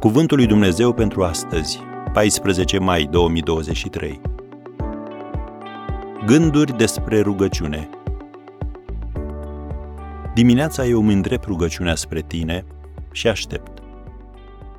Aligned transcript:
Cuvântul 0.00 0.36
lui 0.36 0.46
Dumnezeu 0.46 0.92
pentru 0.92 1.24
astăzi, 1.24 1.80
14 2.12 2.78
mai 2.78 3.04
2023. 3.04 4.20
Gânduri 6.26 6.76
despre 6.76 7.20
rugăciune. 7.20 7.90
Dimineața 10.34 10.86
eu 10.86 11.00
îmi 11.00 11.12
îndrept 11.12 11.44
rugăciunea 11.44 11.94
spre 11.94 12.22
tine 12.22 12.64
și 13.12 13.28
aștept. 13.28 13.82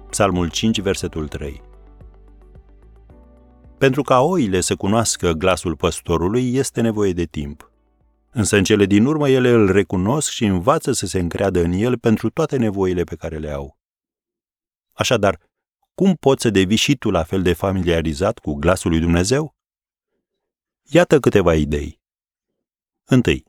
Psalmul 0.09 0.49
5, 0.49 0.81
versetul 0.81 1.27
3. 1.27 1.61
Pentru 3.77 4.01
ca 4.01 4.19
oile 4.19 4.61
să 4.61 4.75
cunoască 4.75 5.31
glasul 5.31 5.75
păstorului, 5.75 6.53
este 6.55 6.81
nevoie 6.81 7.13
de 7.13 7.25
timp. 7.25 7.71
Însă 8.31 8.57
în 8.57 8.63
cele 8.63 8.85
din 8.85 9.05
urmă 9.05 9.29
ele 9.29 9.49
îl 9.49 9.71
recunosc 9.71 10.29
și 10.29 10.45
învață 10.45 10.91
să 10.91 11.05
se 11.05 11.19
încreadă 11.19 11.63
în 11.63 11.71
el 11.71 11.97
pentru 11.97 12.29
toate 12.29 12.57
nevoile 12.57 13.03
pe 13.03 13.15
care 13.15 13.37
le 13.37 13.51
au. 13.51 13.77
Așadar, 14.97 15.39
cum 15.93 16.15
poți 16.15 16.41
să 16.41 16.49
devii 16.49 16.77
și 16.77 16.97
tu 16.97 17.09
la 17.09 17.23
fel 17.23 17.41
de 17.41 17.53
familiarizat 17.53 18.39
cu 18.39 18.53
glasul 18.53 18.91
lui 18.91 18.99
Dumnezeu? 18.99 19.55
Iată 20.83 21.19
câteva 21.19 21.55
idei. 21.55 22.01
Întâi, 23.03 23.45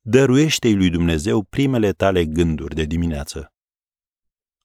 dăruiește-i 0.00 0.74
lui 0.74 0.90
Dumnezeu 0.90 1.42
primele 1.42 1.92
tale 1.92 2.24
gânduri 2.24 2.74
de 2.74 2.84
dimineață. 2.84 3.52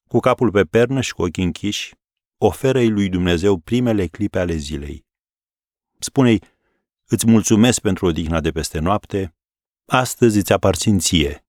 Cu 0.08 0.20
capul 0.20 0.52
pe 0.52 0.64
pernă 0.64 1.02
și 1.02 1.14
cu 1.14 1.22
ochii 1.22 1.44
închiși, 1.44 1.96
oferă-i 2.38 2.90
lui 2.90 3.10
Dumnezeu 3.10 3.58
primele 3.58 4.08
clipe 4.08 4.40
ale 4.40 4.56
zilei. 4.56 5.06
Spune-i, 6.00 6.42
îți 7.06 7.28
mulțumesc 7.28 7.80
pentru 7.80 8.06
odihna 8.06 8.42
de 8.42 8.52
peste 8.52 8.80
noapte, 8.80 9.36
astăzi 9.86 10.38
îți 10.38 10.54
aparțin 10.54 11.00
ție. 11.00 11.46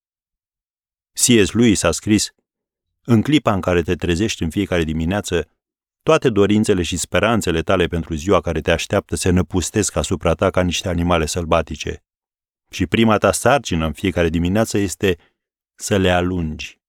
C.S. 1.12 1.52
lui 1.52 1.74
s-a 1.74 1.90
scris, 1.90 2.32
în 3.10 3.22
clipa 3.22 3.52
în 3.52 3.60
care 3.60 3.82
te 3.82 3.94
trezești 3.94 4.42
în 4.42 4.50
fiecare 4.50 4.84
dimineață, 4.84 5.48
toate 6.02 6.30
dorințele 6.30 6.82
și 6.82 6.96
speranțele 6.96 7.62
tale 7.62 7.86
pentru 7.86 8.14
ziua 8.14 8.40
care 8.40 8.60
te 8.60 8.70
așteaptă 8.70 9.16
se 9.16 9.30
năpustesc 9.30 9.96
asupra 9.96 10.34
ta 10.34 10.50
ca 10.50 10.62
niște 10.62 10.88
animale 10.88 11.26
sălbatice. 11.26 12.02
Și 12.70 12.86
prima 12.86 13.18
ta 13.18 13.32
sarcină 13.32 13.86
în 13.86 13.92
fiecare 13.92 14.28
dimineață 14.28 14.78
este 14.78 15.18
să 15.74 15.96
le 15.96 16.10
alungi, 16.10 16.80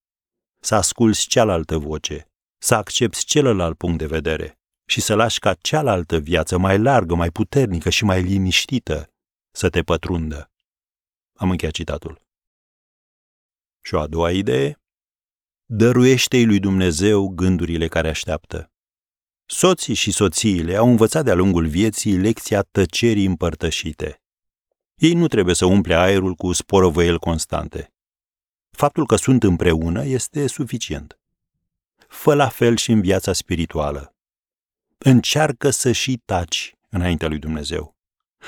să 0.60 0.76
asculți 0.76 1.28
cealaltă 1.28 1.78
voce, 1.78 2.28
să 2.62 2.76
accepti 2.76 3.26
celălalt 3.26 3.78
punct 3.78 3.98
de 3.98 4.06
vedere 4.06 4.60
și 4.86 5.02
să 5.02 5.16
lași 5.16 5.40
ca 5.40 5.54
cealaltă 5.54 6.18
viață 6.18 6.58
mai 6.58 6.80
largă, 6.80 7.16
mai 7.16 7.30
puternică 7.30 7.90
și 7.90 8.04
mai 8.04 8.22
liniștită 8.22 9.12
să 9.52 9.70
te 9.70 9.82
pătrundă. 9.82 10.52
Am 11.38 11.50
încheiat 11.50 11.74
citatul. 11.74 12.22
Și 13.82 13.94
o 13.94 14.00
a 14.00 14.08
doua 14.08 14.32
idee 14.32 14.79
dăruiește-i 15.72 16.46
lui 16.46 16.60
Dumnezeu 16.60 17.28
gândurile 17.28 17.88
care 17.88 18.10
așteaptă. 18.10 18.72
Soții 19.46 19.94
și 19.94 20.12
soțiile 20.12 20.76
au 20.76 20.90
învățat 20.90 21.24
de-a 21.24 21.34
lungul 21.34 21.68
vieții 21.68 22.18
lecția 22.18 22.62
tăcerii 22.62 23.26
împărtășite. 23.26 24.22
Ei 24.96 25.14
nu 25.14 25.28
trebuie 25.28 25.56
să 25.56 25.66
umple 25.66 25.96
aerul 25.96 26.34
cu 26.34 26.52
sporovăieli 26.52 27.20
constante. 27.20 27.94
Faptul 28.70 29.06
că 29.06 29.16
sunt 29.16 29.44
împreună 29.44 30.06
este 30.06 30.48
suficient. 30.48 31.20
Fă 32.08 32.34
la 32.34 32.48
fel 32.48 32.78
și 32.78 32.92
în 32.92 33.02
viața 33.02 33.34
spirituală. 33.34 34.16
Încearcă 34.98 35.70
să 35.70 35.92
și 35.92 36.22
taci 36.26 36.74
înaintea 36.90 37.28
lui 37.28 37.40
Dumnezeu. 37.40 37.98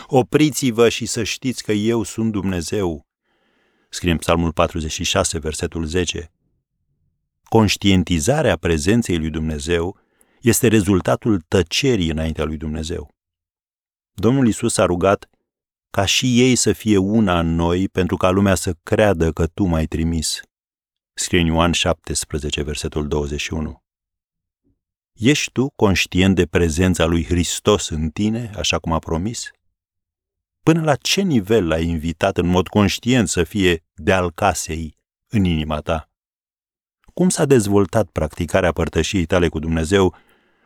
Opriți-vă 0.08 0.90
și 0.90 1.06
să 1.06 1.24
știți 1.24 1.64
că 1.64 1.72
eu 1.72 2.04
sunt 2.04 2.32
Dumnezeu. 2.32 3.08
Scrie 3.90 4.12
în 4.12 4.18
Psalmul 4.18 4.54
46, 4.54 5.40
versetul 5.40 5.86
10 5.86 6.32
conștientizarea 7.56 8.58
prezenței 8.58 9.18
lui 9.18 9.30
Dumnezeu 9.30 10.00
este 10.42 10.68
rezultatul 10.68 11.42
tăcerii 11.48 12.09
înaintea 12.09 12.44
lui 12.44 12.58
Dumnezeu. 12.58 13.16
Domnul 14.12 14.48
Isus 14.48 14.78
a 14.78 14.86
rugat 14.86 15.30
ca 15.90 16.06
și 16.06 16.42
ei 16.42 16.56
să 16.56 16.74
fie 16.74 16.98
una 16.98 17.40
în 17.40 17.56
noi 17.56 17.90
pentru 17.90 18.18
ca 18.18 18.30
lumea 18.30 18.56
să 18.56 18.75
creadă 18.84 19.31
că 19.31 19.48
tu 19.48 19.64
m-ai 19.64 19.86
trimis. 19.86 20.42
Scrie 21.14 21.40
în 21.40 21.46
Ioan 21.46 21.72
17, 21.72 22.64
versetul 22.64 23.08
21. 23.08 23.84
Ești 25.14 25.52
tu 25.52 25.70
conștient 25.75 26.36
de 26.36 26.46
prezența 26.46 27.06
lui 27.06 27.25
Hristos 27.25 27.90
în 27.90 28.09
tine, 28.09 28.52
așa 28.56 28.80
cum 28.80 28.92
a 28.92 29.00
promis? 29.00 29.52
Până 30.64 30.81
la 30.81 30.96
ce 30.96 31.22
nivel 31.22 31.68
l-ai 31.68 31.86
invitat 31.86 32.38
în 32.38 32.48
mod 32.48 32.68
conștient 32.68 33.30
să 33.30 33.44
fie 33.44 33.84
de-al 33.94 34.31
casei 34.31 34.96
în 35.28 35.44
inima 35.44 35.80
ta? 35.80 36.11
Cum 37.22 37.30
s-a 37.30 37.46
dezvoltat 37.46 38.08
practicarea 38.12 38.72
părtășiei 38.72 39.26
tale 39.26 39.48
cu 39.48 39.59
Dumnezeu 39.59 40.16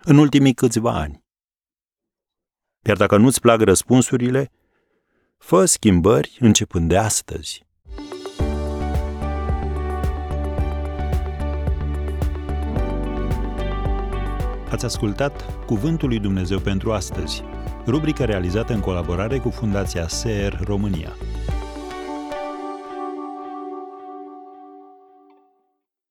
în 0.03 0.17
ultimii 0.17 0.53
câțiva 0.53 0.91
ani. 0.91 1.23
Iar 2.87 2.97
dacă 2.97 3.17
nu-ți 3.17 3.41
plac 3.41 3.61
răspunsurile, 3.61 4.51
fă 5.37 5.65
schimbări 5.65 6.37
începând 6.39 6.89
de 6.89 6.97
astăzi. 6.97 7.65
Ați 14.69 14.85
ascultat 14.85 15.65
Cuvântul 15.65 16.07
lui 16.07 16.19
Dumnezeu 16.19 16.59
pentru 16.59 16.91
astăzi, 16.91 17.43
rubrica 17.85 18.25
realizată 18.25 18.73
în 18.73 18.79
colaborare 18.79 19.39
cu 19.39 19.49
Fundația 19.49 20.07
SER 20.07 20.59
România. 20.63 21.15